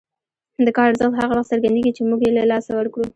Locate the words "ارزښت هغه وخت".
0.91-1.51